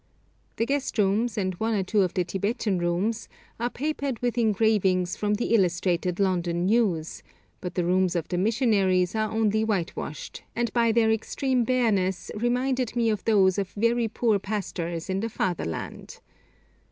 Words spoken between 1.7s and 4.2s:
or two of the Tibetan rooms are papered